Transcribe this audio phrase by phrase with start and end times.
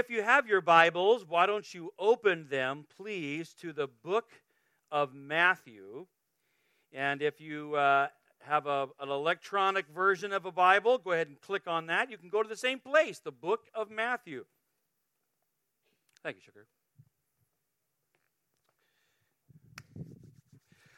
[0.00, 4.30] if you have your Bibles, why don't you open them, please, to the book
[4.90, 6.06] of Matthew?
[6.90, 8.08] And if you uh,
[8.38, 12.10] have a, an electronic version of a Bible, go ahead and click on that.
[12.10, 14.46] You can go to the same place, the book of Matthew.
[16.22, 16.66] Thank you, Sugar.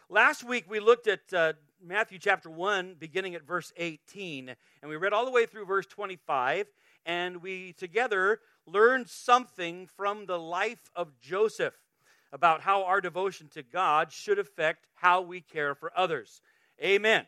[0.08, 4.94] Last week we looked at uh, Matthew chapter 1, beginning at verse 18, and we
[4.94, 6.68] read all the way through verse 25,
[7.04, 11.74] and we together learned something from the life of Joseph
[12.32, 16.40] about how our devotion to God should affect how we care for others.
[16.82, 17.26] Amen.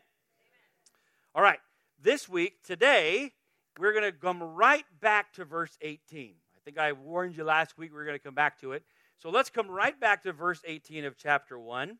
[1.33, 1.59] All right,
[2.01, 3.33] this week, today,
[3.77, 6.33] we're going to come right back to verse 18.
[6.55, 8.83] I think I warned you last week we are going to come back to it.
[9.19, 11.97] So let's come right back to verse 18 of chapter 1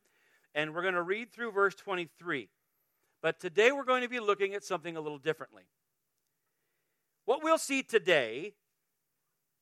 [0.55, 2.49] and we're going to read through verse 23.
[3.22, 5.63] But today we're going to be looking at something a little differently.
[7.25, 8.53] What we'll see today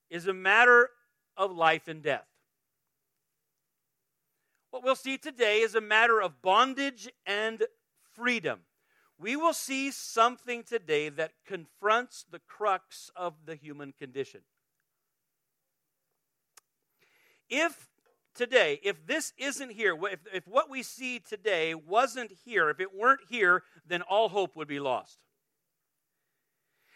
[0.10, 0.90] is a matter
[1.38, 2.28] of life and death.
[4.72, 7.64] What we'll see today is a matter of bondage and
[8.16, 8.62] freedom.
[9.20, 14.42] We will see something today that confronts the crux of the human condition.
[17.50, 17.90] If
[18.34, 22.96] today, if this isn't here, if, if what we see today wasn't here, if it
[22.96, 25.20] weren't here, then all hope would be lost.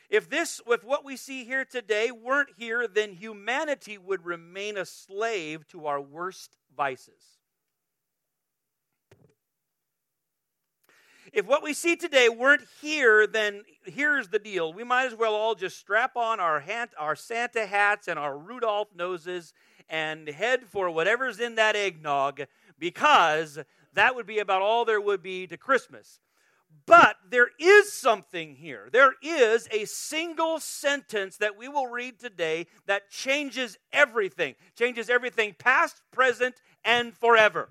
[0.09, 4.85] If this, if what we see here today weren't here, then humanity would remain a
[4.85, 7.37] slave to our worst vices.
[11.33, 14.71] If what we see today weren't here, then here's the deal.
[14.71, 16.63] We might as well all just strap on our,
[16.97, 19.53] our Santa hats and our Rudolph noses
[19.89, 22.43] and head for whatever's in that eggnog
[22.79, 23.59] because
[23.93, 26.21] that would be about all there would be to Christmas.
[26.85, 28.87] But there is something here.
[28.91, 35.55] There is a single sentence that we will read today that changes everything, changes everything
[35.59, 37.69] past, present, and forever.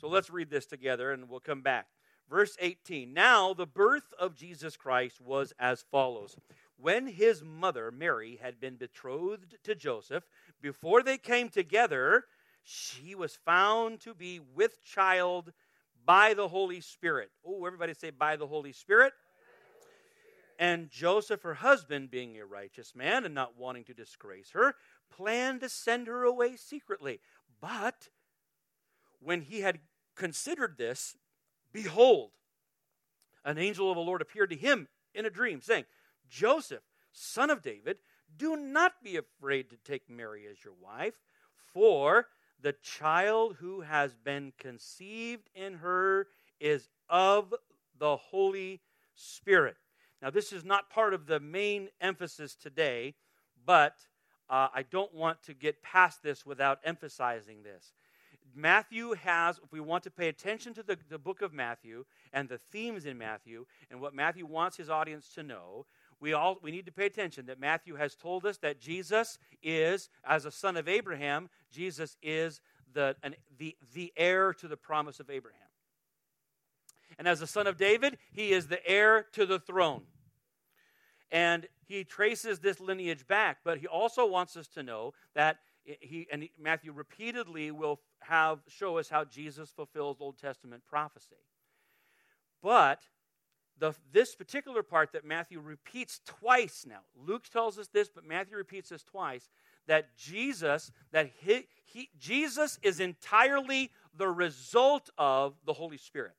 [0.00, 1.88] So let's read this together and we'll come back.
[2.30, 6.36] Verse 18 Now the birth of Jesus Christ was as follows.
[6.78, 10.24] When his mother, Mary, had been betrothed to Joseph,
[10.62, 12.24] before they came together,
[12.62, 15.52] she was found to be with child
[16.04, 17.30] by the Holy Spirit.
[17.44, 19.12] Oh, everybody say, by the Holy Spirit.
[20.58, 24.74] And Joseph, her husband, being a righteous man and not wanting to disgrace her,
[25.10, 27.20] planned to send her away secretly.
[27.60, 28.08] But
[29.20, 29.78] when he had
[30.16, 31.16] considered this,
[31.72, 32.32] behold,
[33.44, 35.84] an angel of the Lord appeared to him in a dream, saying,
[36.28, 37.96] Joseph, son of David,
[38.36, 41.14] do not be afraid to take Mary as your wife,
[41.72, 42.26] for
[42.62, 46.26] the child who has been conceived in her
[46.60, 47.54] is of
[47.98, 48.80] the Holy
[49.14, 49.76] Spirit.
[50.22, 53.14] Now, this is not part of the main emphasis today,
[53.64, 53.94] but
[54.48, 57.92] uh, I don't want to get past this without emphasizing this.
[58.54, 62.48] Matthew has, if we want to pay attention to the, the book of Matthew and
[62.48, 65.86] the themes in Matthew and what Matthew wants his audience to know,
[66.20, 70.08] we all we need to pay attention that Matthew has told us that Jesus is,
[70.24, 72.60] as a son of Abraham, Jesus is
[72.92, 75.60] the, an, the, the heir to the promise of Abraham.
[77.18, 80.02] And as a son of David, he is the heir to the throne.
[81.32, 86.26] And he traces this lineage back, but he also wants us to know that he
[86.30, 91.36] and Matthew repeatedly will have show us how Jesus fulfills Old Testament prophecy.
[92.62, 93.00] But
[93.80, 97.00] the, this particular part that Matthew repeats twice now.
[97.26, 99.48] Luke tells us this, but Matthew repeats this twice
[99.86, 106.34] that Jesus that he, he, Jesus is entirely the result of the Holy Spirit.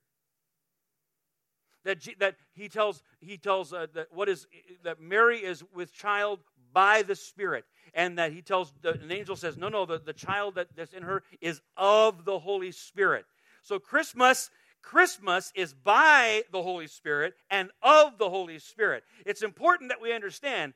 [1.83, 4.47] That, G, that he tells he tells uh, that what is
[4.83, 6.39] that Mary is with child
[6.73, 10.13] by the Spirit, and that he tells the, an angel says, no, no, the, the
[10.13, 13.25] child that, that's in her is of the Holy Spirit.
[13.63, 14.49] So Christmas
[14.81, 19.03] Christmas is by the Holy Spirit and of the Holy Spirit.
[19.25, 20.73] It's important that we understand,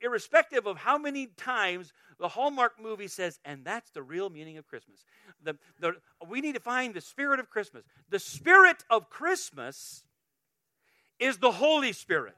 [0.00, 4.66] irrespective of how many times the Hallmark movie says, and that's the real meaning of
[4.66, 5.04] Christmas.
[5.42, 5.94] The, the,
[6.28, 7.84] we need to find the spirit of Christmas.
[8.10, 10.04] The spirit of Christmas
[11.18, 12.36] is the Holy Spirit.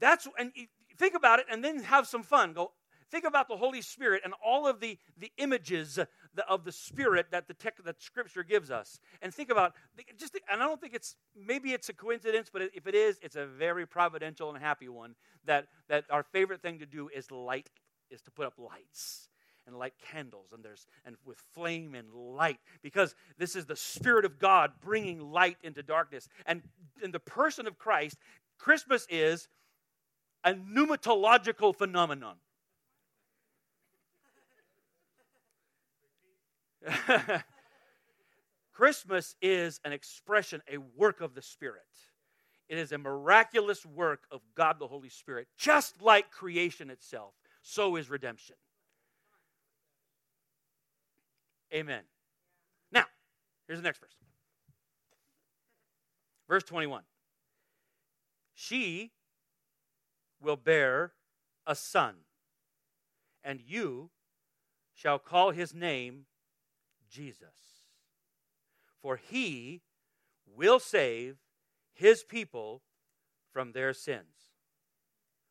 [0.00, 0.52] That's and
[0.98, 2.52] think about it and then have some fun.
[2.52, 2.72] Go
[3.10, 6.04] think about the Holy Spirit and all of the, the images uh,
[6.48, 9.74] of the Spirit that the tech, that Scripture gives us, and think about
[10.18, 10.38] just.
[10.50, 13.46] And I don't think it's maybe it's a coincidence, but if it is, it's a
[13.46, 15.14] very providential and happy one.
[15.44, 17.68] That that our favorite thing to do is light,
[18.10, 19.28] is to put up lights
[19.66, 24.26] and light candles and there's and with flame and light because this is the spirit
[24.26, 26.60] of god bringing light into darkness and
[27.02, 28.18] in the person of christ
[28.58, 29.48] christmas is
[30.44, 32.36] a pneumatological phenomenon.
[38.72, 41.82] Christmas is an expression, a work of the Spirit.
[42.68, 45.48] It is a miraculous work of God the Holy Spirit.
[45.56, 48.56] Just like creation itself, so is redemption.
[51.72, 52.02] Amen.
[52.90, 53.04] Now,
[53.66, 54.16] here's the next verse.
[56.48, 57.02] Verse 21.
[58.54, 59.12] She
[60.40, 61.12] will bear
[61.66, 62.14] a son,
[63.42, 64.10] and you
[64.94, 66.26] shall call his name
[67.14, 67.84] Jesus.
[69.00, 69.82] For he
[70.56, 71.36] will save
[71.92, 72.82] his people
[73.52, 74.24] from their sins.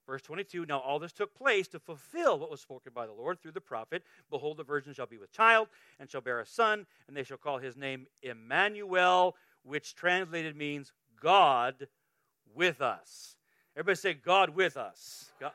[0.05, 3.41] Verse 22 Now all this took place to fulfill what was spoken by the Lord
[3.41, 4.03] through the prophet.
[4.29, 5.69] Behold, the virgin shall be with child,
[5.99, 10.91] and shall bear a son, and they shall call his name Emmanuel, which translated means
[11.21, 11.87] God
[12.53, 13.37] with us.
[13.75, 15.31] Everybody say, God with us.
[15.39, 15.53] God.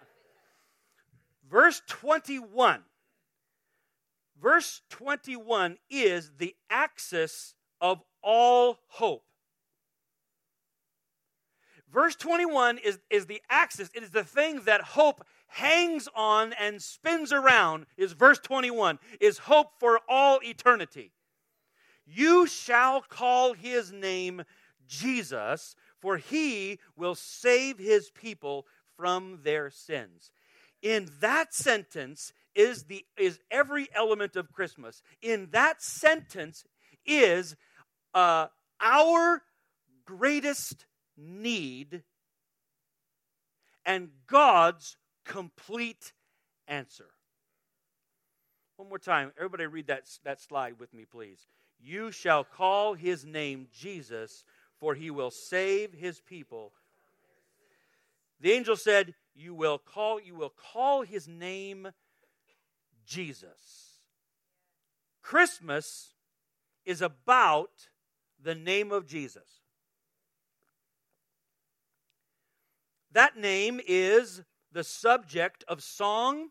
[1.51, 2.81] Verse 21.
[4.41, 9.25] Verse 21 is the axis of all hope.
[11.93, 16.83] Verse 21 is, is the axis, it is the thing that hope hangs on and
[16.83, 21.13] spins around, is verse 21, is hope for all eternity.
[22.07, 24.43] You shall call his name
[24.87, 30.31] Jesus, for he will save his people from their sins.
[30.83, 35.01] In that sentence is the is every element of Christmas.
[35.23, 36.65] In that sentence
[37.07, 37.55] is
[38.13, 38.49] uh,
[38.81, 39.43] our
[40.05, 40.85] greatest
[41.17, 42.03] need
[43.87, 46.13] and God's complete
[46.67, 47.07] answer.
[48.77, 49.33] One more time.
[49.37, 51.47] Everybody read that, that slide with me, please.
[51.81, 54.45] You shall call his name Jesus,
[54.81, 56.73] for he will save his people.
[58.41, 61.89] The angel said, You will call, you will call his name
[63.09, 64.01] Jesus.
[65.23, 66.15] Christmas
[66.85, 67.89] is about
[68.41, 69.63] the name of Jesus.
[73.13, 76.51] That name is the subject of song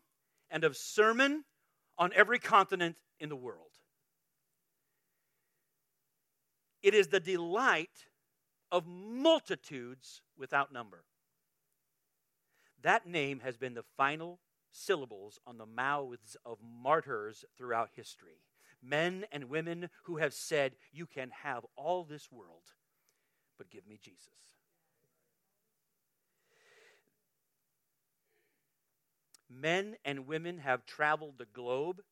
[0.50, 1.44] and of sermon
[1.96, 3.70] on every continent in the world.
[6.82, 8.06] It is the delight
[8.70, 11.04] of multitudes without number.
[12.82, 14.40] That name has been the final
[14.72, 18.40] syllables on the mouths of martyrs throughout history.
[18.82, 22.62] Men and women who have said, You can have all this world,
[23.56, 24.28] but give me Jesus.
[29.50, 32.02] Men and women have traveled the globe,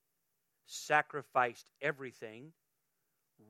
[0.65, 2.53] sacrificed everything,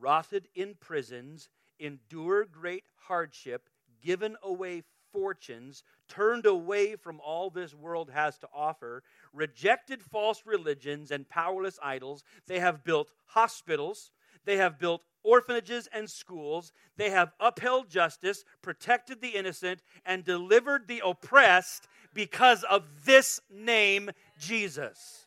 [0.00, 1.48] rotted in prisons,
[1.78, 3.68] endured great hardship,
[4.02, 4.82] given away
[5.12, 11.78] fortunes, turned away from all this world has to offer, rejected false religions and powerless
[11.82, 12.24] idols.
[12.46, 14.10] They have built hospitals,
[14.44, 16.72] they have built orphanages and schools.
[16.96, 24.10] They have upheld justice, protected the innocent, and delivered the oppressed because of this name,
[24.38, 25.26] Jesus.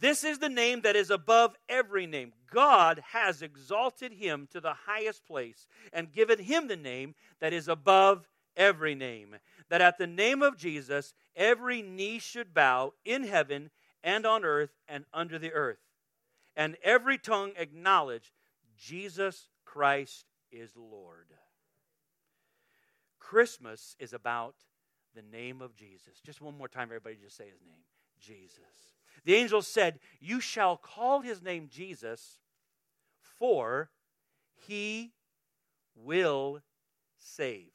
[0.00, 2.32] This is the name that is above every name.
[2.52, 7.68] God has exalted him to the highest place and given him the name that is
[7.68, 9.36] above every name.
[9.72, 13.70] That at the name of Jesus, every knee should bow in heaven
[14.04, 15.78] and on earth and under the earth,
[16.54, 18.34] and every tongue acknowledge
[18.76, 21.28] Jesus Christ is Lord.
[23.18, 24.56] Christmas is about
[25.14, 26.20] the name of Jesus.
[26.22, 27.80] Just one more time, everybody, just say his name
[28.20, 28.58] Jesus.
[29.24, 32.36] The angel said, You shall call his name Jesus,
[33.38, 33.88] for
[34.66, 35.12] he
[35.96, 36.60] will
[37.16, 37.71] save.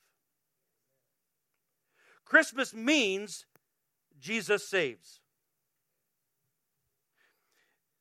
[2.28, 3.46] Christmas means
[4.20, 5.22] Jesus saves.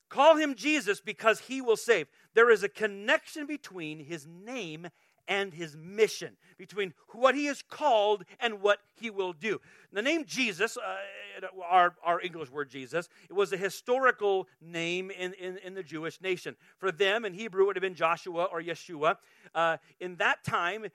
[0.08, 2.08] Call him Jesus because he will save.
[2.34, 4.88] There is a connection between his name
[5.28, 9.60] and his mission, between what he is called and what he will do.
[9.92, 15.32] The name Jesus, uh, our, our English word Jesus, it was a historical name in,
[15.34, 16.56] in, in, the Jewish nation.
[16.78, 19.16] For them, in Hebrew, it would have been Joshua or Yeshua.
[19.54, 20.86] Uh, in that time,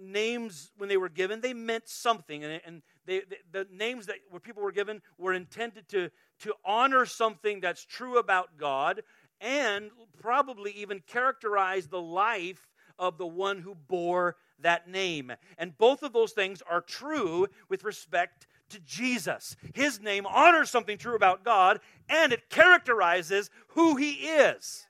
[0.00, 2.42] names, when they were given, they meant something.
[2.44, 6.54] And, and they, the, the names that where people were given were intended to, to
[6.64, 9.02] honor something that's true about God
[9.40, 9.90] and
[10.20, 15.32] probably even characterize the life of the one who bore that name.
[15.56, 19.56] And both of those things are true with respect to Jesus.
[19.74, 24.86] His name honors something true about God and it characterizes who he is.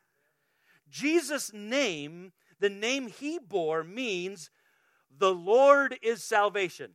[0.91, 4.51] Jesus' name, the name he bore, means
[5.19, 6.93] the Lord is salvation.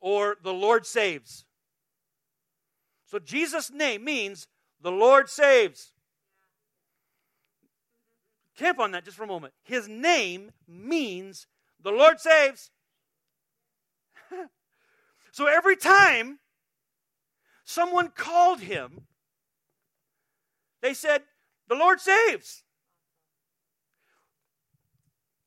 [0.00, 1.44] or the Lord saves.
[3.06, 4.46] So Jesus' name means
[4.80, 5.92] the Lord saves.
[8.56, 9.54] Camp on that just for a moment.
[9.64, 11.46] His name means
[11.82, 12.70] the Lord saves.
[15.32, 16.38] so every time
[17.64, 19.06] someone called him,
[20.80, 21.22] they said,
[21.68, 22.62] The Lord saves.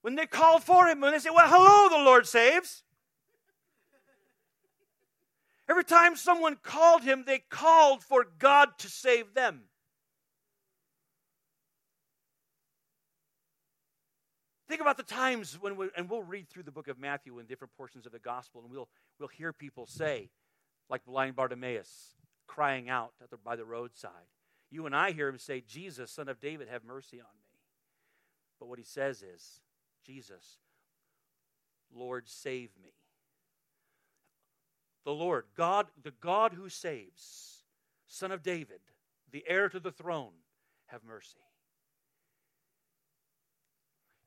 [0.02, 2.84] When they called for him, when they said, Well, hello, the Lord saves.
[5.70, 9.62] Every time someone called him, they called for God to save them.
[14.68, 17.46] Think about the times when we, and we'll read through the book of Matthew in
[17.46, 18.88] different portions of the gospel, and we'll,
[19.20, 20.30] we'll hear people say,
[20.90, 22.16] like blind Bartimaeus,
[22.48, 24.12] crying out the, by the roadside.
[24.70, 27.46] You and I hear him say, Jesus, son of David, have mercy on me.
[28.60, 29.60] But what he says is,
[30.06, 30.58] Jesus,
[31.94, 32.92] Lord, save me
[35.04, 37.64] the Lord, God, the God who saves,
[38.08, 38.80] Son of David,
[39.32, 40.34] the heir to the throne,
[40.88, 41.40] have mercy.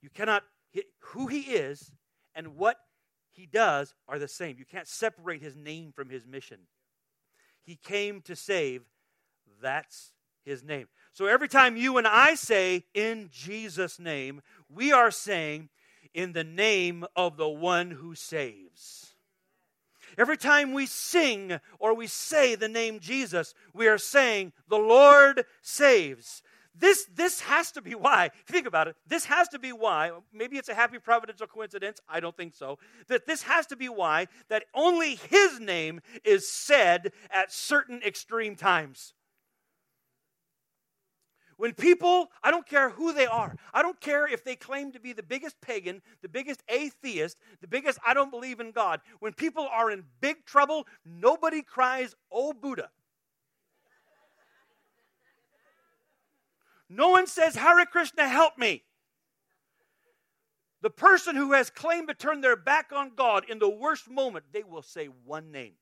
[0.02, 0.44] You cannot,
[0.98, 1.92] who he is
[2.34, 2.78] and what
[3.30, 4.56] he does are the same.
[4.58, 6.58] You can't separate his name from his mission.
[7.62, 8.82] He came to save,
[9.62, 10.12] that's
[10.44, 10.88] his name.
[11.14, 15.68] So every time you and I say in Jesus' name, we are saying
[16.12, 19.14] in the name of the one who saves.
[20.18, 25.44] Every time we sing or we say the name Jesus, we are saying, The Lord
[25.62, 26.42] saves.
[26.76, 30.56] This, this has to be why, think about it, this has to be why, maybe
[30.56, 34.26] it's a happy providential coincidence, I don't think so, that this has to be why
[34.48, 39.14] that only His name is said at certain extreme times.
[41.64, 45.00] When people, I don't care who they are, I don't care if they claim to
[45.00, 49.32] be the biggest pagan, the biggest atheist, the biggest I don't believe in God, when
[49.32, 52.90] people are in big trouble, nobody cries, Oh Buddha.
[56.90, 58.82] No one says, Hare Krishna, help me.
[60.82, 64.44] The person who has claimed to turn their back on God in the worst moment,
[64.52, 65.76] they will say one name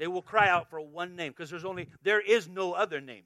[0.00, 3.24] they will cry out for one name because there's only there is no other name.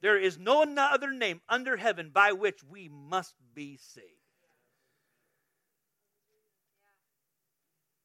[0.00, 4.06] There is no other name under heaven by which we must be saved.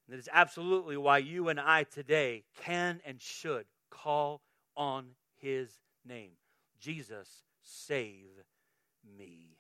[0.07, 4.43] That is absolutely why you and I today can and should call
[4.77, 5.07] on
[5.41, 6.33] his name.
[6.79, 8.29] Jesus, save
[9.17, 9.54] me.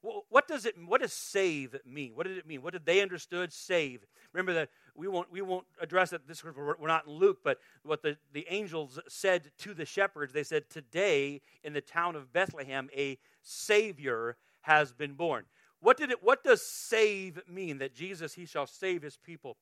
[0.00, 2.12] What does it what does save mean?
[2.14, 2.62] What did it mean?
[2.62, 4.04] What did they understood save?
[4.32, 8.02] Remember that we won't we won't address it this we're not in Luke, but what
[8.02, 12.88] the, the angels said to the shepherds, they said, Today in the town of Bethlehem
[12.96, 15.46] a Savior has been born.
[15.80, 17.78] What did it what does save mean?
[17.78, 19.56] That Jesus he shall save his people.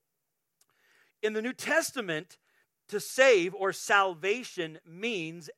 [1.23, 2.37] In the New Testament,
[2.88, 5.49] to save or salvation means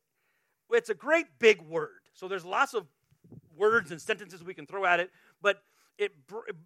[0.70, 2.00] it's a great big word.
[2.14, 2.86] So there's lots of
[3.56, 5.10] words and sentences we can throw at it,
[5.42, 5.62] but
[5.98, 6.12] it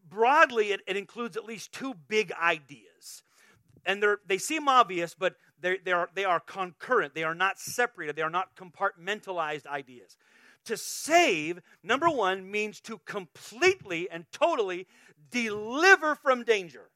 [0.09, 3.23] broadly it, it includes at least two big ideas.
[3.85, 7.15] And they seem obvious, but they they are they are concurrent.
[7.15, 8.15] They are not separated.
[8.15, 10.17] They are not compartmentalized ideas.
[10.67, 14.87] To save, number one, means to completely and totally
[15.31, 16.92] deliver from danger.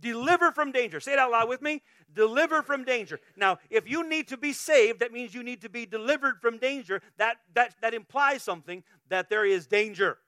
[0.00, 1.00] Deliver from danger.
[1.00, 1.82] Say it out loud with me.
[2.14, 3.20] Deliver from danger.
[3.36, 6.58] Now, if you need to be saved, that means you need to be delivered from
[6.58, 7.02] danger.
[7.16, 10.18] That, that, that implies something that there is danger.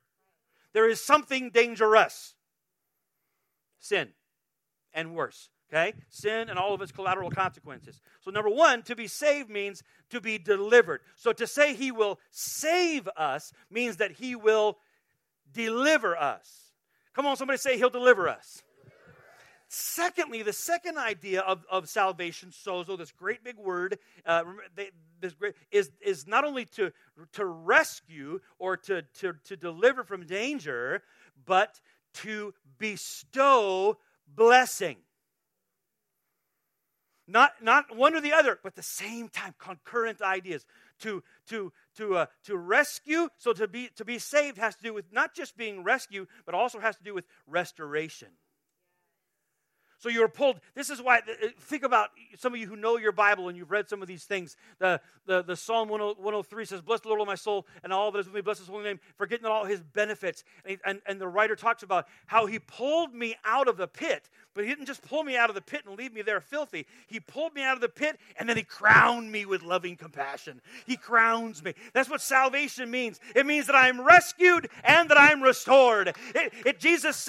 [0.73, 2.35] There is something dangerous.
[3.79, 4.09] Sin
[4.93, 5.49] and worse.
[5.73, 5.95] Okay?
[6.09, 8.01] Sin and all of its collateral consequences.
[8.21, 11.01] So, number one, to be saved means to be delivered.
[11.17, 14.79] So, to say he will save us means that he will
[15.53, 16.73] deliver us.
[17.15, 18.63] Come on, somebody say he'll deliver us.
[19.73, 24.43] Secondly, the second idea of, of salvation, sozo, this great big word, uh,
[24.75, 26.91] they, this great, is, is not only to,
[27.35, 31.05] to rescue or to, to, to deliver from danger,
[31.47, 31.81] but
[32.15, 33.97] to bestow
[34.27, 34.97] blessing.
[37.29, 40.67] Not, not one or the other, but the same time, concurrent ideas.
[41.03, 44.93] To, to, to, uh, to rescue, so to be, to be saved has to do
[44.93, 48.31] with not just being rescued, but also has to do with restoration.
[50.01, 50.61] So you're pulled.
[50.75, 53.71] This is why, uh, think about some of you who know your Bible and you've
[53.71, 54.57] read some of these things.
[54.79, 58.21] The, the, the Psalm 103 says, Bless the Lord, O my soul, and all that
[58.21, 60.43] is with me, bless his holy name, forgetting all his benefits.
[60.65, 64.31] And, and, and the writer talks about how he pulled me out of the pit,
[64.55, 66.87] but he didn't just pull me out of the pit and leave me there filthy.
[67.07, 70.63] He pulled me out of the pit and then he crowned me with loving compassion.
[70.87, 71.75] He crowns me.
[71.93, 73.21] That's what salvation means.
[73.37, 76.15] It means that I'm rescued and that I'm restored.
[76.35, 77.29] It, it Jesus,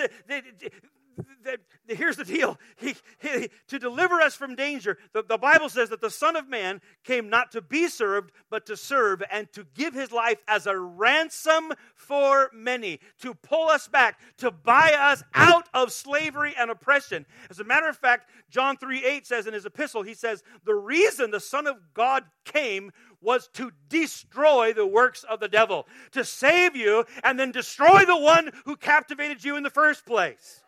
[1.87, 6.01] here's the deal he, he, to deliver us from danger the, the bible says that
[6.01, 9.93] the son of man came not to be served but to serve and to give
[9.93, 15.67] his life as a ransom for many to pull us back to buy us out
[15.73, 19.65] of slavery and oppression as a matter of fact john 3 8 says in his
[19.65, 22.91] epistle he says the reason the son of god came
[23.21, 28.17] was to destroy the works of the devil, to save you and then destroy the
[28.17, 30.60] one who captivated you in the first place.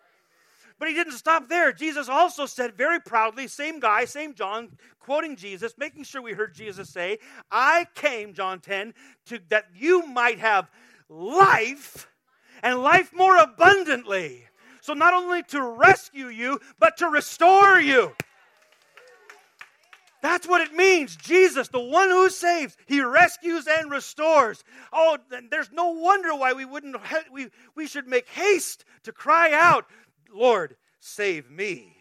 [0.79, 1.71] But he didn't stop there.
[1.71, 6.53] Jesus also said very proudly, same guy, same John, quoting Jesus, making sure we heard
[6.53, 7.19] Jesus say,
[7.51, 8.93] I came, John 10,
[9.27, 10.69] to that you might have
[11.09, 12.07] life
[12.61, 14.45] and life more abundantly.
[14.81, 18.13] So not only to rescue you, but to restore you.
[20.23, 21.17] That's what it means.
[21.17, 24.63] Jesus, the one who saves, he rescues and restores.
[24.93, 25.17] Oh,
[25.51, 26.95] there's no wonder why we wouldn't
[27.29, 29.85] we we should make haste to cry out
[30.33, 31.97] Lord, save me.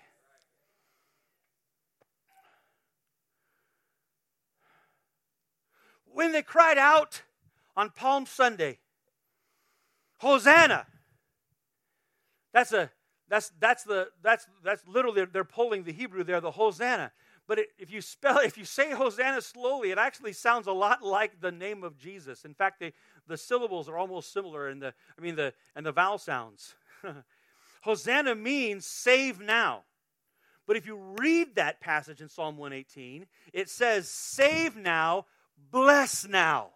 [6.05, 7.23] When they cried out
[7.77, 8.79] on Palm Sunday,
[10.23, 10.87] Hosanna.
[12.53, 12.91] That's a
[13.29, 17.11] that's that's the that's that's literally they're pulling the Hebrew there, the Hosanna.
[17.49, 21.03] But it, if you spell if you say Hosanna slowly, it actually sounds a lot
[21.03, 22.45] like the name of Jesus.
[22.45, 22.93] In fact, they,
[23.27, 26.77] the syllables are almost similar in the I mean the and the vowel sounds.
[27.83, 29.83] Hosanna means save now.
[30.67, 35.27] But if you read that passage in Psalm 118, it says, save now,
[35.71, 36.71] bless now.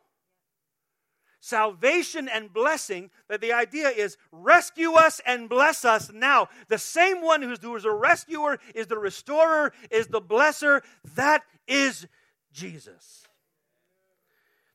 [1.39, 6.49] Salvation and blessing, that the idea is rescue us and bless us now.
[6.67, 10.83] The same one who's a rescuer, is the restorer, is the blesser.
[11.15, 12.09] That is
[12.53, 13.23] Jesus.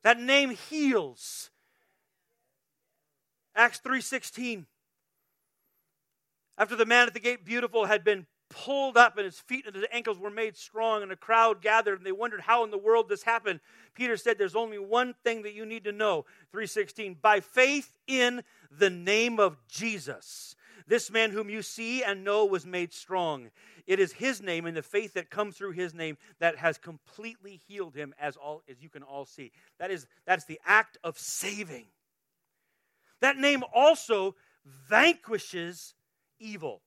[0.04, 1.50] That name heals.
[3.54, 4.66] Acts 3:16
[6.58, 9.76] after the man at the gate, beautiful, had been pulled up and his feet and
[9.76, 12.78] his ankles were made strong and a crowd gathered and they wondered how in the
[12.78, 13.62] world this happened.
[13.94, 16.26] Peter said there's only one thing that you need to know.
[16.52, 20.56] 316 by faith in the name of jesus
[20.92, 23.50] this man whom you see and know was made strong.
[23.88, 27.62] It is his name and the faith that comes through his name that has completely
[27.66, 29.52] healed him as all as you can all see.
[29.80, 31.86] That is that's the act of saving.
[33.22, 34.36] That name also
[34.90, 35.96] vanquishes
[36.42, 36.82] evil.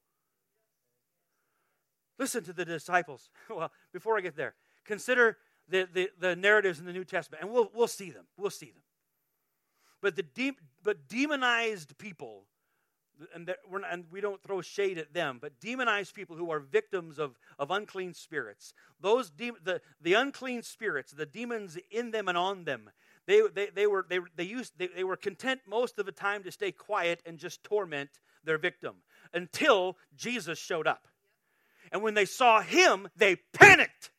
[2.18, 3.30] Listen to the disciples.
[3.54, 5.38] Well, before I get there, consider
[5.68, 8.26] the, the, the narratives in the New Testament, and we'll, we'll see them.
[8.36, 8.82] We'll see them.
[10.00, 12.44] But, the de- but demonized people,
[13.34, 13.56] and, not,
[13.90, 17.70] and, we don't throw shade at them, but demonized people who are victims of, of
[17.70, 22.90] unclean spirits, those de- the, the unclean spirits, the demons in them and on them,
[23.26, 26.42] they, they, they, were, they, they, used, they, they were content most of the time
[26.42, 28.10] to stay quiet and just torment
[28.44, 28.96] their victim
[29.34, 31.06] until Jesus showed up.
[31.92, 34.10] And when they saw him, they panicked.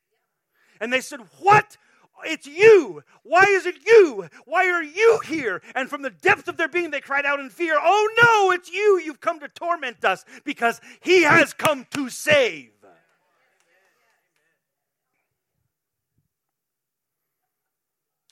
[0.80, 1.78] And they said, What?
[2.24, 3.04] It's you.
[3.24, 4.30] Why is it you?
[4.46, 5.62] Why are you here?
[5.76, 8.72] And from the depth of their being, they cried out in fear, Oh no, it's
[8.72, 9.02] you.
[9.04, 12.72] You've come to torment us because he has come to save.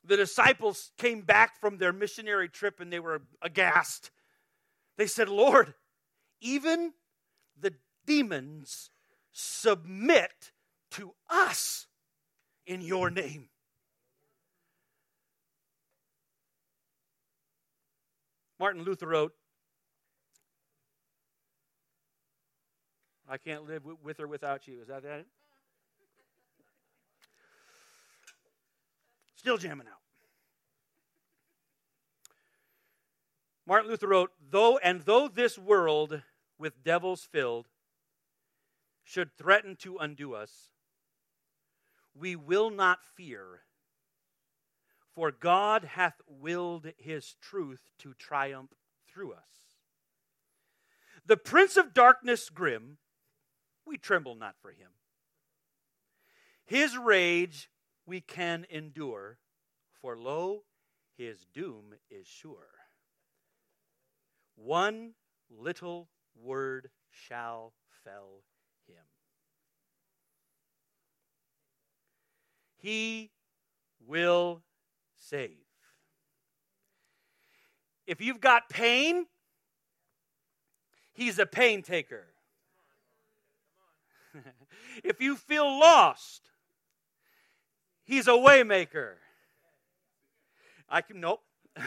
[0.06, 4.12] The disciples came back from their missionary trip and they were aghast.
[4.98, 5.74] They said, Lord,
[6.44, 6.94] even
[7.60, 7.74] the
[8.06, 8.92] demons
[9.32, 10.52] submit
[10.92, 11.88] to us
[12.68, 13.50] in your name.
[18.60, 19.34] Martin Luther wrote,
[23.28, 24.82] I can't live with or without you.
[24.82, 25.26] Is that it?
[29.36, 30.00] Still jamming out.
[33.66, 36.22] Martin Luther wrote, though and though this world
[36.58, 37.68] with devils filled
[39.04, 40.70] should threaten to undo us,
[42.16, 43.62] we will not fear,
[45.14, 48.72] for God hath willed his truth to triumph
[49.08, 49.78] through us.
[51.26, 52.98] The prince of darkness grim,
[53.86, 54.92] we tremble not for him.
[56.66, 57.70] His rage
[58.06, 59.38] we can endure,
[60.02, 60.64] for lo,
[61.18, 62.70] his doom is sure.
[64.56, 65.14] One
[65.50, 66.10] little
[66.42, 68.44] word shall fell
[68.88, 69.04] him.
[72.78, 73.32] He
[74.06, 74.62] will
[75.18, 75.58] save.
[78.06, 79.28] If you've got pain,
[81.14, 82.26] he's a pain taker.
[85.04, 86.50] if you feel lost,
[88.04, 89.14] he's a waymaker.
[90.90, 91.42] I can nope.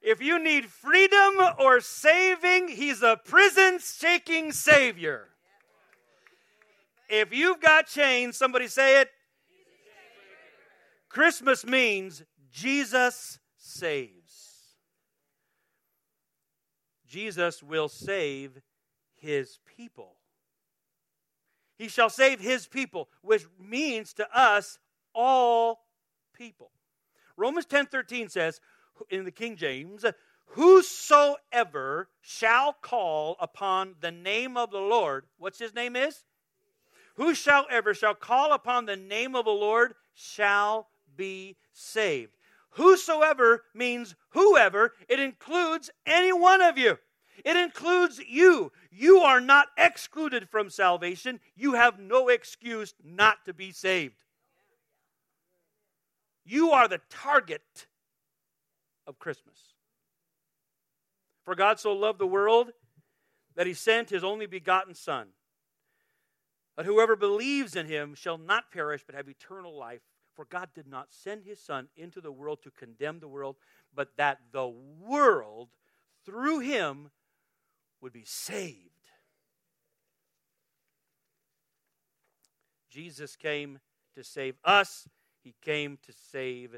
[0.00, 5.28] if you need freedom or saving, he's a prison shaking savior.
[7.08, 9.10] If you've got chains, somebody say it.
[11.08, 14.74] Christmas means Jesus saves.
[17.06, 18.60] Jesus will save
[19.16, 20.16] his people.
[21.78, 24.78] He shall save his people, which means to us
[25.14, 25.80] all
[26.34, 26.70] people.
[27.36, 28.60] Romans 10:13 says
[29.10, 30.04] in the King James,
[30.46, 36.24] whosoever shall call upon the name of the Lord, what's his name is?
[37.16, 42.32] Whosoever shall call upon the name of the Lord shall be saved.
[42.70, 46.98] Whosoever means whoever, it includes any one of you.
[47.44, 48.72] It includes you.
[48.90, 51.40] You are not excluded from salvation.
[51.56, 54.14] You have no excuse not to be saved.
[56.44, 57.86] You are the target
[59.08, 59.58] of Christmas.
[61.44, 62.70] For God so loved the world
[63.56, 65.28] that he sent his only begotten Son,
[66.76, 70.02] that whoever believes in him shall not perish but have eternal life.
[70.36, 73.56] For God did not send his Son into the world to condemn the world,
[73.92, 75.70] but that the world
[76.24, 77.10] through him
[78.00, 78.76] would be saved.
[82.90, 83.80] Jesus came
[84.14, 85.08] to save us,
[85.42, 86.76] he came to save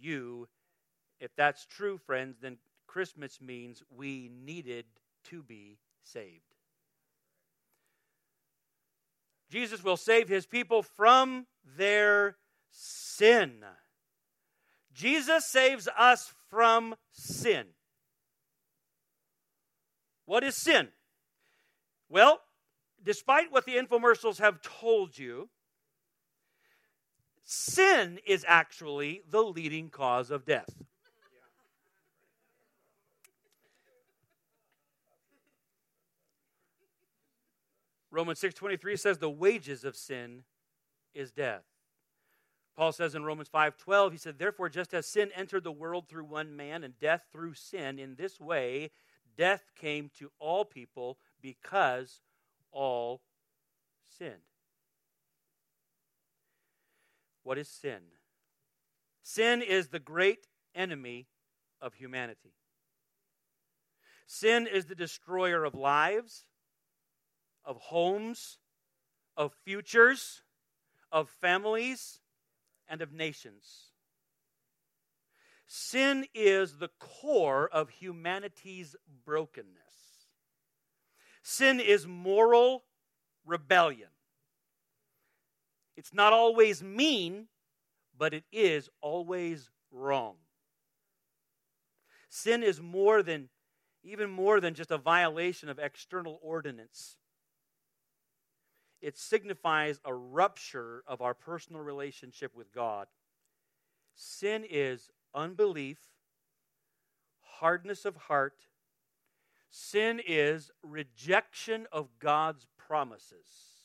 [0.00, 0.48] you.
[1.20, 4.84] If that's true, friends, then Christmas means we needed
[5.24, 6.42] to be saved.
[9.50, 12.36] Jesus will save his people from their
[12.70, 13.64] sin.
[14.92, 17.66] Jesus saves us from sin.
[20.24, 20.88] What is sin?
[22.08, 22.40] Well,
[23.02, 25.48] despite what the infomercials have told you,
[27.44, 30.70] sin is actually the leading cause of death.
[38.16, 40.44] Romans 6:23 says the wages of sin
[41.12, 41.66] is death.
[42.74, 46.24] Paul says in Romans 5:12, he said, "Therefore just as sin entered the world through
[46.24, 48.90] one man and death through sin, in this way
[49.36, 52.22] death came to all people because
[52.70, 53.22] all
[54.08, 54.48] sinned."
[57.42, 58.12] What is sin?
[59.22, 61.28] Sin is the great enemy
[61.82, 62.54] of humanity.
[64.26, 66.46] Sin is the destroyer of lives,
[67.66, 68.58] of homes,
[69.36, 70.42] of futures,
[71.12, 72.20] of families,
[72.88, 73.90] and of nations.
[75.66, 79.76] Sin is the core of humanity's brokenness.
[81.42, 82.84] Sin is moral
[83.44, 84.08] rebellion.
[85.96, 87.48] It's not always mean,
[88.16, 90.36] but it is always wrong.
[92.28, 93.48] Sin is more than,
[94.04, 97.16] even more than just a violation of external ordinance
[99.00, 103.08] it signifies a rupture of our personal relationship with God.
[104.14, 105.98] Sin is unbelief,
[107.40, 108.66] hardness of heart.
[109.70, 113.76] Sin is rejection of God's promises.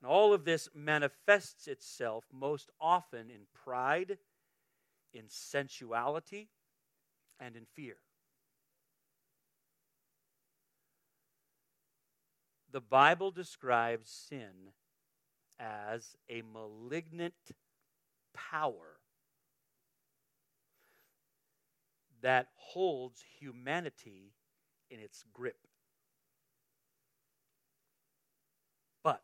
[0.00, 4.18] And all of this manifests itself most often in pride,
[5.12, 6.48] in sensuality,
[7.38, 7.96] and in fear.
[12.74, 14.72] The Bible describes sin
[15.60, 17.52] as a malignant
[18.34, 18.98] power
[22.20, 24.32] that holds humanity
[24.90, 25.68] in its grip.
[29.04, 29.22] But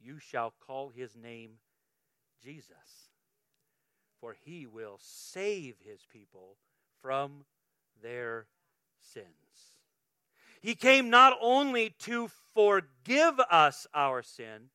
[0.00, 1.58] you shall call his name
[2.42, 3.10] Jesus,
[4.18, 6.56] for he will save his people
[7.02, 7.44] from
[8.02, 8.46] their
[8.98, 9.45] sins.
[10.66, 14.70] He came not only to forgive us our sin,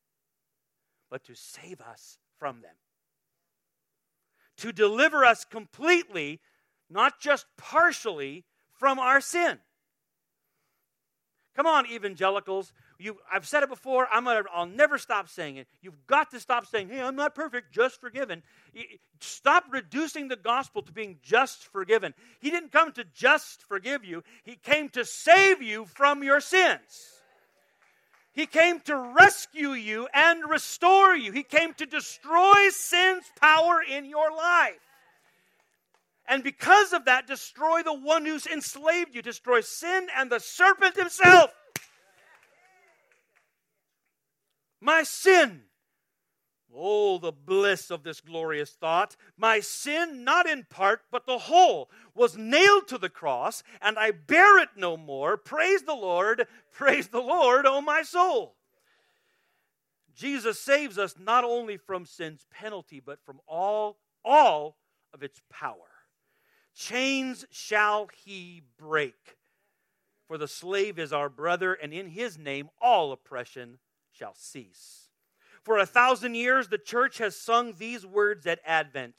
[1.10, 2.76] but to save us from them.
[4.56, 6.40] To deliver us completely,
[6.88, 9.58] not just partially, from our sin.
[11.54, 12.72] Come on, evangelicals.
[12.98, 14.08] You, I've said it before.
[14.10, 15.66] I'm gonna, I'll never stop saying it.
[15.82, 18.42] You've got to stop saying, hey, I'm not perfect, just forgiven.
[19.20, 22.14] Stop reducing the gospel to being just forgiven.
[22.40, 27.18] He didn't come to just forgive you, He came to save you from your sins.
[28.34, 31.32] He came to rescue you and restore you.
[31.32, 34.80] He came to destroy sin's power in your life.
[36.28, 40.96] And because of that, destroy the one who's enslaved you, destroy sin and the serpent
[40.96, 41.50] himself.
[44.80, 45.62] My sin.
[46.74, 49.14] Oh, the bliss of this glorious thought.
[49.36, 54.10] My sin, not in part, but the whole, was nailed to the cross, and I
[54.10, 55.36] bear it no more.
[55.36, 58.56] Praise the Lord, praise the Lord, O oh my soul.
[60.14, 64.76] Jesus saves us not only from sin's penalty, but from all, all
[65.12, 65.91] of its power.
[66.74, 69.36] Chains shall he break.
[70.26, 73.78] For the slave is our brother, and in his name all oppression
[74.10, 75.08] shall cease.
[75.62, 79.14] For a thousand years, the church has sung these words at Advent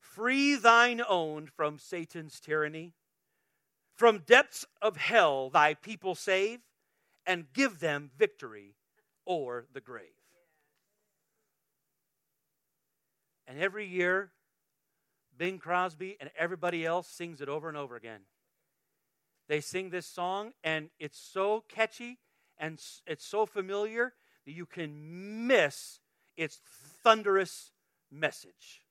[0.00, 2.94] Free thine own from Satan's tyranny.
[3.94, 6.60] From depths of hell, thy people save,
[7.26, 8.74] and give them victory
[9.26, 10.08] o'er the grave.
[13.46, 14.32] And every year,
[15.40, 18.20] Bing Crosby and everybody else sings it over and over again.
[19.48, 22.18] They sing this song, and it's so catchy
[22.58, 24.12] and it's so familiar
[24.44, 26.00] that you can miss
[26.36, 26.60] its
[27.02, 27.72] thunderous
[28.12, 28.82] message.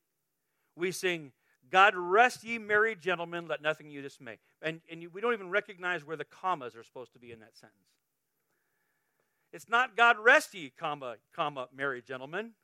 [0.75, 1.33] We sing,
[1.69, 4.39] God rest ye merry gentlemen, let nothing you dismay.
[4.59, 7.55] And, and we don't even recognize where the commas are supposed to be in that
[7.55, 7.77] sentence.
[9.53, 12.53] It's not God rest ye, comma, comma, merry gentlemen.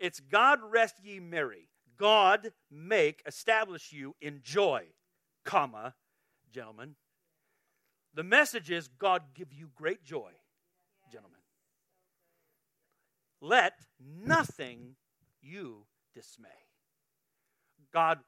[0.00, 1.68] It's God rest ye merry.
[1.96, 4.84] God make, establish you in joy,
[5.44, 5.94] comma,
[6.52, 6.96] gentlemen.
[8.14, 10.30] The message is God give you great joy,
[11.12, 11.40] gentlemen.
[13.40, 14.96] Let nothing
[15.42, 16.48] you dismay.
[17.92, 18.20] God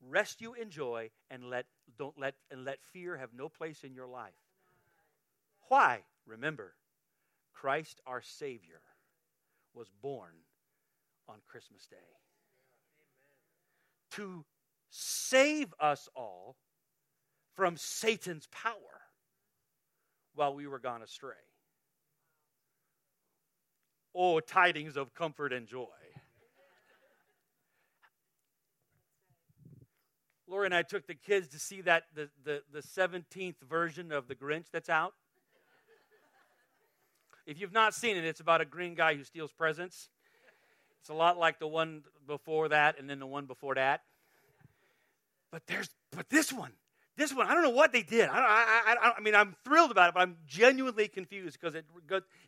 [0.00, 1.66] rest you in joy and let
[1.98, 4.32] don't let and let fear have no place in your life.
[5.68, 6.00] Why?
[6.26, 6.74] Remember,
[7.52, 8.80] Christ our Savior
[9.74, 10.32] was born
[11.28, 11.96] on Christmas Day
[14.16, 14.44] to
[14.90, 16.56] save us all
[17.54, 18.74] from Satan's power
[20.34, 21.32] while we were gone astray.
[24.14, 25.86] Oh, tidings of comfort and joy.
[30.46, 34.28] Lori and I took the kids to see that the, the, the 17th version of
[34.28, 35.14] The Grinch that's out.
[37.46, 40.08] If you've not seen it, it's about a green guy who steals presents.
[41.04, 44.04] It's a lot like the one before that and then the one before that.
[45.52, 46.72] But there's but this one,
[47.18, 48.26] this one, I don't know what they did.
[48.30, 51.84] I, I, I, I mean, I'm thrilled about it, but I'm genuinely confused because it,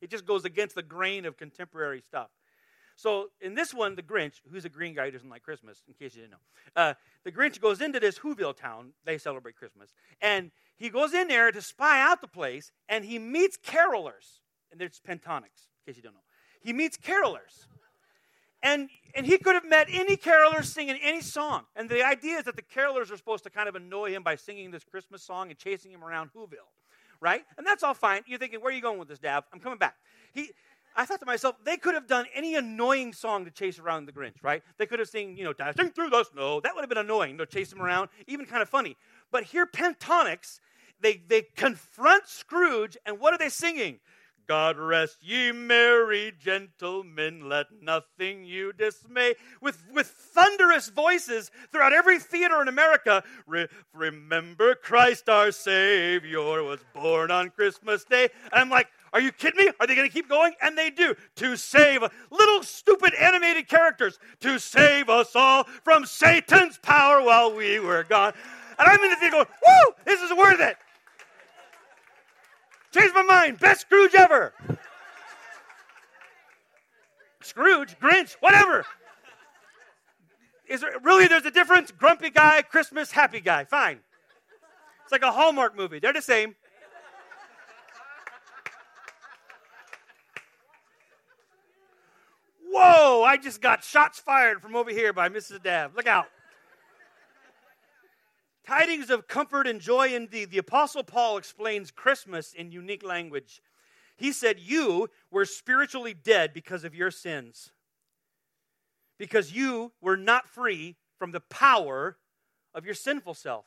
[0.00, 2.30] it just goes against the grain of contemporary stuff.
[2.96, 5.92] So in this one, the Grinch, who's a green guy who doesn't like Christmas, in
[5.92, 8.92] case you didn't know, uh, the Grinch goes into this Whoville town.
[9.04, 9.92] They celebrate Christmas,
[10.22, 14.40] and he goes in there to spy out the place, and he meets carolers,
[14.72, 16.20] and there's Pentatonix, in case you don't know.
[16.62, 17.66] He meets carolers,
[18.66, 21.62] and, and he could have met any caroler singing any song.
[21.76, 24.34] And the idea is that the carolers are supposed to kind of annoy him by
[24.34, 26.68] singing this Christmas song and chasing him around Whoville,
[27.20, 27.44] right?
[27.56, 28.22] And that's all fine.
[28.26, 29.44] You're thinking, where are you going with this, Dav?
[29.52, 29.94] I'm coming back.
[30.32, 30.50] He,
[30.96, 34.12] I thought to myself, they could have done any annoying song to chase around the
[34.12, 34.64] Grinch, right?
[34.78, 36.60] They could have sing, you know, dashing through the snow.
[36.60, 38.96] That would have been annoying to chase him around, even kind of funny.
[39.30, 40.58] But here, Pentatonix,
[41.00, 44.00] they, they confront Scrooge, and what are they singing?
[44.46, 49.34] God rest ye merry gentlemen, let nothing you dismay.
[49.60, 56.80] With, with thunderous voices throughout every theater in America, Re- remember Christ our Savior was
[56.94, 58.28] born on Christmas Day.
[58.52, 59.72] And I'm like, are you kidding me?
[59.80, 60.54] Are they going to keep going?
[60.60, 61.14] And they do.
[61.36, 67.80] To save little stupid animated characters, to save us all from Satan's power while we
[67.80, 68.32] were gone.
[68.78, 70.76] And I'm in the theater going, woo, this is worth it.
[72.96, 73.58] Changed my mind.
[73.58, 74.54] Best Scrooge ever.
[77.42, 78.86] Scrooge, Grinch, whatever.
[80.66, 81.92] Is there really there's a difference?
[81.92, 83.64] Grumpy guy, Christmas, happy guy.
[83.64, 84.00] Fine.
[85.02, 85.98] It's like a Hallmark movie.
[85.98, 86.54] They're the same.
[92.72, 95.62] Whoa, I just got shots fired from over here by Mrs.
[95.62, 95.94] Dav.
[95.94, 96.28] Look out.
[98.66, 100.50] Tidings of comfort and joy indeed.
[100.50, 103.62] The Apostle Paul explains Christmas in unique language.
[104.16, 107.70] He said, You were spiritually dead because of your sins,
[109.18, 112.16] because you were not free from the power
[112.74, 113.66] of your sinful self.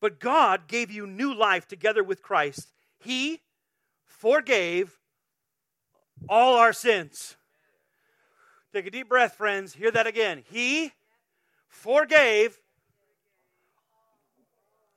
[0.00, 2.72] But God gave you new life together with Christ.
[3.00, 3.40] He
[4.04, 5.00] forgave
[6.28, 7.36] all our sins.
[8.72, 9.74] Take a deep breath, friends.
[9.74, 10.44] Hear that again.
[10.48, 10.92] He
[11.66, 12.60] forgave.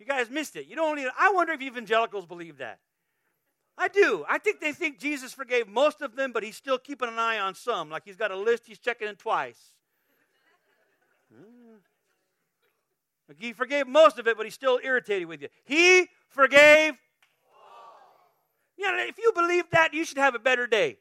[0.02, 0.66] You guys missed it.
[0.66, 1.10] You don't need.
[1.16, 2.80] I wonder if evangelicals believe that.
[3.78, 4.26] I do.
[4.28, 7.38] I think they think Jesus forgave most of them, but he's still keeping an eye
[7.38, 7.92] on some.
[7.92, 9.60] Like he's got a list, he's checking it twice.
[11.32, 11.76] Hmm.
[13.30, 15.50] Like he forgave most of it, but he's still irritated with you.
[15.66, 16.96] He forgave.
[18.76, 20.98] Yeah, if you believe that, you should have a better day.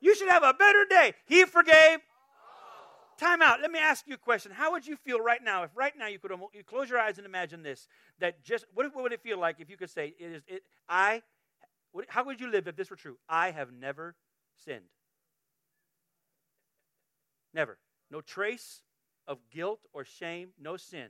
[0.00, 1.14] You should have a better day.
[1.26, 2.00] He forgave.
[3.18, 3.60] Time out.
[3.60, 4.52] Let me ask you a question.
[4.52, 7.18] How would you feel right now if right now you could you close your eyes
[7.18, 7.88] and imagine this?
[8.20, 10.62] That just what, what would it feel like if you could say it is it
[10.88, 11.22] I
[11.90, 13.18] what, how would you live if this were true?
[13.28, 14.14] I have never
[14.64, 14.84] sinned.
[17.52, 17.78] Never.
[18.08, 18.82] No trace
[19.26, 21.08] of guilt or shame, no sin.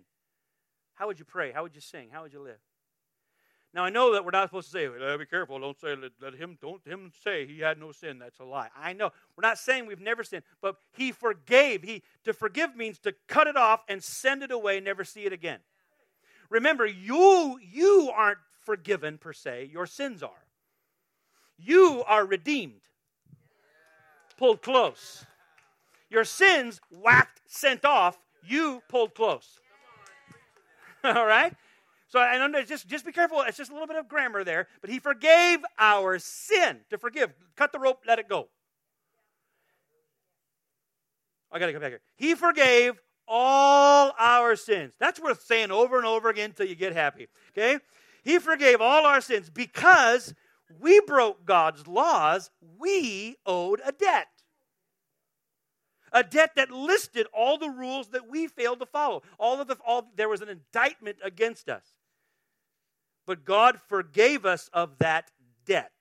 [0.94, 1.52] How would you pray?
[1.52, 2.08] How would you sing?
[2.10, 2.58] How would you live?
[3.74, 5.58] Now I know that we're not supposed to say, well, "Be careful!
[5.58, 8.68] Don't say let, let, him don't him say he had no sin." That's a lie.
[8.76, 11.82] I know we're not saying we've never sinned, but he forgave.
[11.82, 15.32] He to forgive means to cut it off and send it away, never see it
[15.32, 15.60] again.
[16.48, 19.68] Remember, you you aren't forgiven per se.
[19.72, 20.46] Your sins are.
[21.58, 22.82] You are redeemed,
[24.38, 25.26] pulled close.
[26.08, 28.16] Your sins whacked, sent off.
[28.46, 29.60] You pulled close.
[31.04, 31.54] All right.
[32.08, 33.42] So and just just be careful.
[33.42, 34.68] It's just a little bit of grammar there.
[34.80, 36.80] But he forgave our sin.
[36.90, 38.48] To forgive, cut the rope, let it go.
[41.50, 42.00] I got to come back here.
[42.16, 44.94] He forgave all our sins.
[44.98, 47.28] That's worth saying over and over again until you get happy.
[47.52, 47.78] Okay?
[48.22, 50.34] He forgave all our sins because
[50.80, 52.50] we broke God's laws.
[52.78, 54.28] We owed a debt.
[56.12, 59.22] A debt that listed all the rules that we failed to follow.
[59.38, 61.97] All of the all there was an indictment against us.
[63.28, 65.30] But God forgave us of that
[65.66, 65.92] debt.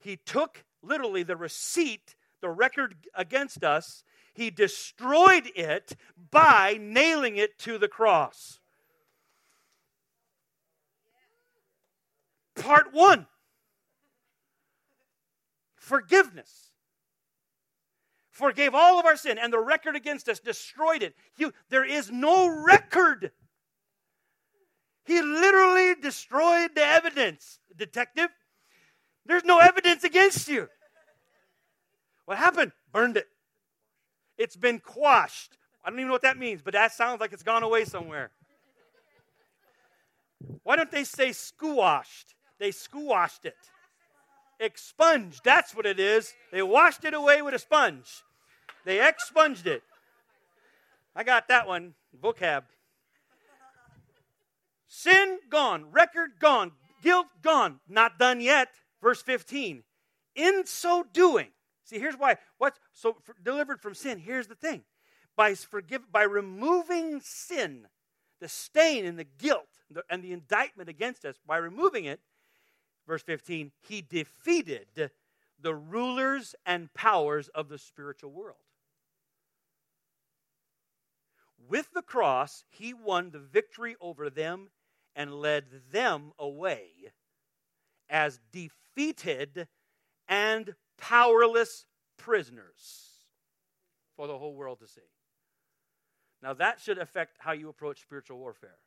[0.00, 4.02] He took literally the receipt, the record against us,
[4.34, 5.94] he destroyed it
[6.32, 8.58] by nailing it to the cross.
[12.56, 13.28] Part one
[15.76, 16.72] forgiveness.
[18.32, 21.14] Forgave all of our sin, and the record against us destroyed it.
[21.36, 23.30] You, there is no record
[25.04, 28.28] he literally destroyed the evidence, detective.
[29.26, 30.68] There's no evidence against you.
[32.24, 32.72] What happened?
[32.92, 33.28] Burned it.
[34.38, 35.56] It's been quashed.
[35.84, 38.30] I don't even know what that means, but that sounds like it's gone away somewhere.
[40.62, 42.34] Why don't they say squashed?
[42.58, 43.56] They squashed it.
[44.60, 45.42] Expunged.
[45.44, 46.34] That's what it is.
[46.52, 48.22] They washed it away with a sponge.
[48.84, 49.82] They expunged it.
[51.16, 51.94] I got that one.
[52.22, 52.62] Vocab.
[54.94, 58.68] Sin gone, record gone, guilt gone, not done yet.
[59.00, 59.84] Verse 15.
[60.34, 61.48] In so doing,
[61.82, 62.36] see, here's why.
[62.58, 64.18] What's so for, delivered from sin?
[64.18, 64.84] Here's the thing:
[65.34, 67.88] by forgive, by removing sin,
[68.38, 72.20] the stain and the guilt the, and the indictment against us, by removing it,
[73.06, 75.10] verse 15, he defeated
[75.58, 78.58] the rulers and powers of the spiritual world.
[81.66, 84.68] With the cross, he won the victory over them
[85.14, 86.90] and led them away
[88.08, 89.68] as defeated
[90.28, 93.10] and powerless prisoners
[94.16, 95.00] for the whole world to see.
[96.42, 98.78] Now, that should affect how you approach spiritual warfare.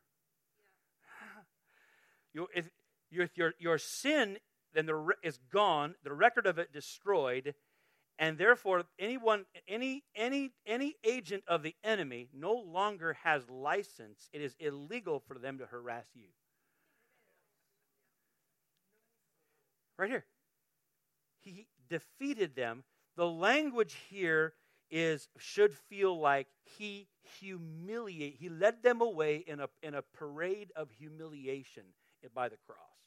[2.53, 2.69] if,
[3.11, 4.37] if your, your sin
[4.75, 7.55] then the, is gone, the record of it destroyed,
[8.19, 14.29] and therefore anyone any any any agent of the enemy no longer has license.
[14.33, 16.27] It is illegal for them to harass you.
[19.97, 20.25] Right here.
[21.41, 22.83] He defeated them.
[23.17, 24.53] The language here
[24.91, 27.07] is should feel like he
[27.39, 31.83] humiliate he led them away in a in a parade of humiliation
[32.33, 33.04] by the cross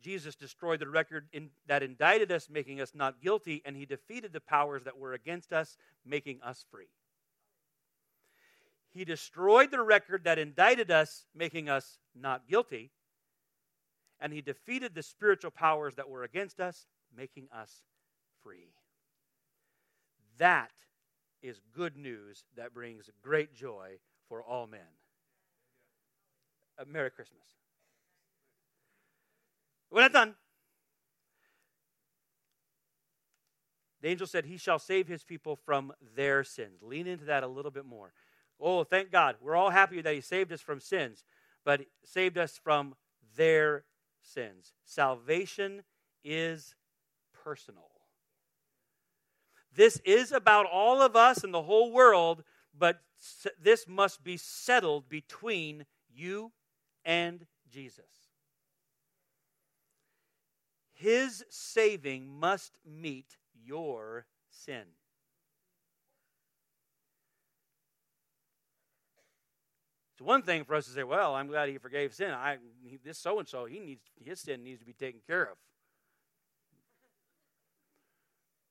[0.00, 4.32] Jesus destroyed the record in, that indicted us, making us not guilty, and he defeated
[4.32, 6.88] the powers that were against us, making us free.
[8.90, 12.90] He destroyed the record that indicted us, making us not guilty,
[14.20, 17.82] and he defeated the spiritual powers that were against us, making us
[18.42, 18.72] free.
[20.38, 20.70] That
[21.42, 24.80] is good news that brings great joy for all men.
[26.78, 27.57] Uh, Merry Christmas.
[29.90, 30.34] We're not done.
[34.00, 36.82] The angel said, He shall save his people from their sins.
[36.82, 38.12] Lean into that a little bit more.
[38.60, 39.36] Oh, thank God.
[39.40, 41.24] We're all happy that He saved us from sins,
[41.64, 42.94] but saved us from
[43.36, 43.84] their
[44.20, 44.72] sins.
[44.84, 45.82] Salvation
[46.24, 46.74] is
[47.32, 47.90] personal.
[49.74, 52.42] This is about all of us and the whole world,
[52.76, 53.00] but
[53.60, 56.52] this must be settled between you
[57.04, 58.27] and Jesus.
[60.98, 64.82] His saving must meet your sin.
[70.12, 72.32] It's one thing for us to say, "Well, I'm glad he forgave sin.
[72.32, 72.58] I
[73.04, 75.56] this so and so, he needs his sin needs to be taken care of."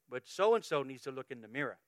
[0.09, 1.79] But so and so needs to look in the mirror.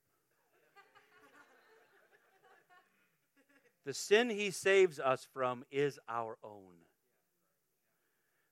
[3.84, 6.89] the sin he saves us from is our own.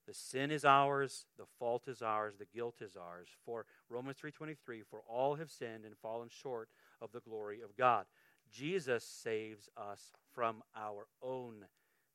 [0.08, 3.28] The sin is ours, the fault is ours, the guilt is ours.
[3.44, 6.70] For Romans 3:23, for all have sinned and fallen short
[7.02, 8.08] of the glory of God.
[8.50, 11.68] Jesus saves us from our own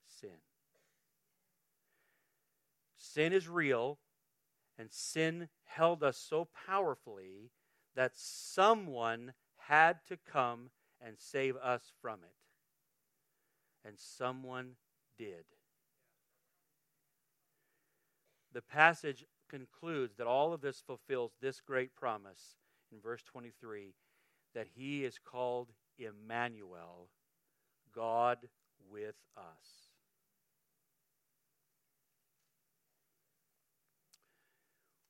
[0.07, 0.41] sin.
[2.97, 3.99] Sin is real,
[4.79, 7.53] and sin held us so powerfully
[7.95, 12.37] that someone had to come and save us from it.
[13.85, 14.77] And someone
[15.19, 15.45] did.
[18.53, 22.57] The passage concludes that all of this fulfills this great promise
[22.93, 23.95] in verse 23
[24.55, 27.09] that he is called Emmanuel,
[27.95, 28.39] God
[28.91, 29.93] with us.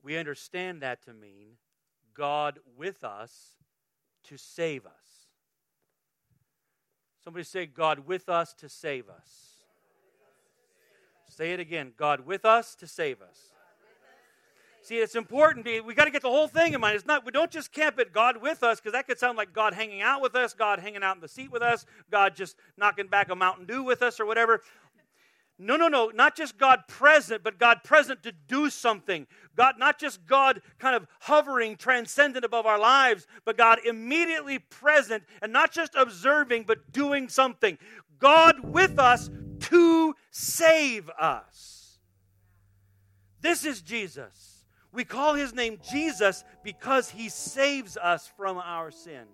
[0.02, 1.58] We understand that to mean
[2.14, 3.56] God with us
[4.24, 5.28] to save us.
[7.22, 9.51] Somebody say, God with us to save us.
[11.34, 13.52] Say it again God with us to save us.
[14.82, 15.64] See, it's important.
[15.64, 16.96] We got to get the whole thing in mind.
[16.96, 17.24] It's not.
[17.24, 20.02] We don't just camp at God with us because that could sound like God hanging
[20.02, 23.30] out with us, God hanging out in the seat with us, God just knocking back
[23.30, 24.60] a Mountain Dew with us or whatever.
[25.58, 26.10] No, no, no.
[26.12, 29.26] Not just God present, but God present to do something.
[29.56, 35.22] God, not just God kind of hovering, transcendent above our lives, but God immediately present
[35.40, 37.78] and not just observing, but doing something.
[38.18, 39.30] God with us
[39.72, 41.98] to save us.
[43.40, 44.64] This is Jesus.
[44.92, 49.24] We call his name Jesus because he saves us from our sin.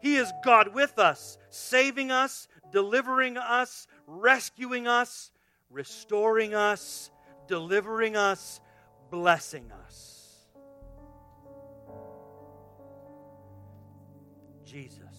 [0.00, 5.32] He is God with us, saving us, delivering us, rescuing us,
[5.70, 7.10] restoring us,
[7.48, 8.60] delivering us,
[9.10, 10.44] blessing us.
[14.66, 15.13] Jesus.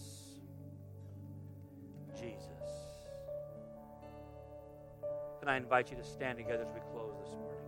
[5.46, 7.60] Can I invite you to stand together as we close this morning?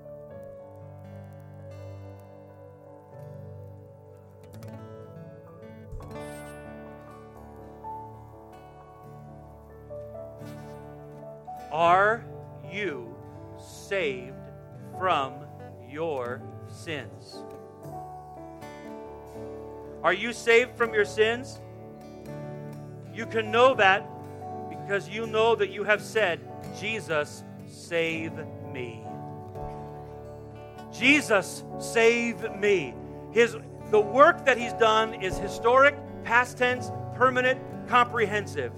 [11.71, 12.25] Are
[12.69, 13.15] you
[13.61, 14.35] saved
[14.99, 15.35] from
[15.89, 17.45] your sins?
[20.03, 21.61] Are you saved from your sins?
[23.15, 24.05] You can know that
[24.69, 26.41] because you know that you have said,
[26.81, 28.33] Jesus, save
[28.73, 29.05] me.
[30.93, 32.95] Jesus, save me.
[33.33, 33.57] His,
[33.91, 38.73] the work that he's done is historic, past tense, permanent, comprehensive.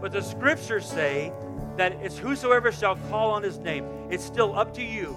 [0.00, 1.32] But the scriptures say
[1.76, 3.86] that it's whosoever shall call on his name.
[4.10, 5.16] It's still up to you,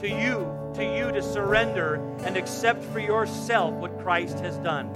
[0.00, 1.94] to you, to you to surrender
[2.24, 4.92] and accept for yourself what Christ has done.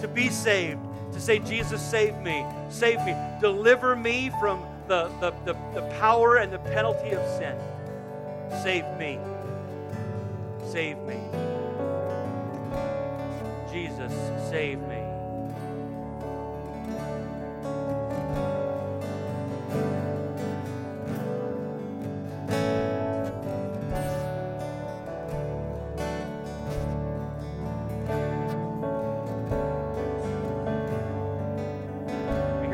[0.00, 0.80] To be saved,
[1.12, 6.36] to say, Jesus, save me, save me, deliver me from the, the, the, the power
[6.36, 7.56] and the penalty of sin.
[8.62, 9.18] Save me.
[10.64, 11.20] Save me.
[13.70, 14.12] Jesus,
[14.50, 14.97] save me.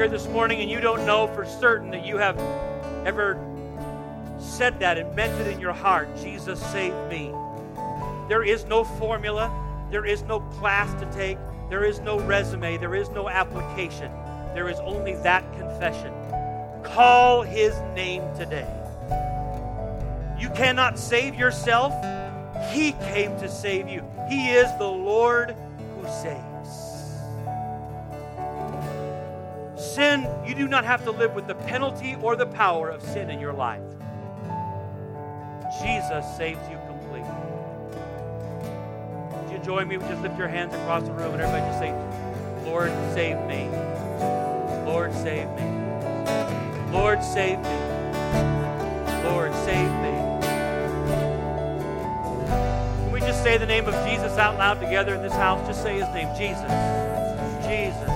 [0.05, 2.39] Here this morning and you don't know for certain that you have
[3.07, 3.39] ever
[4.39, 7.33] said that and meant it in your heart Jesus, save me.
[8.29, 9.51] There is no formula,
[9.91, 11.39] there is no class to take,
[11.71, 14.13] there is no resume, there is no application.
[14.53, 16.13] There is only that confession.
[16.83, 18.69] Call his name today.
[20.39, 21.95] You cannot save yourself.
[22.73, 24.05] He came to save you.
[24.29, 25.57] He is the Lord
[25.97, 26.54] who saves.
[30.47, 33.41] You do not have to live with the penalty or the power of sin in
[33.41, 33.83] your life.
[35.83, 37.31] Jesus saves you completely.
[39.33, 39.97] Would you join me?
[39.97, 41.93] Just lift your hands across the room and everybody just say,
[42.65, 43.69] Lord, save me.
[44.85, 45.75] Lord, save me.
[46.93, 47.95] Lord, save me.
[49.25, 50.15] Lord, save me.
[52.47, 55.67] Can we just say the name of Jesus out loud together in this house?
[55.67, 56.71] Just say his name, Jesus.
[57.67, 58.14] Jesus.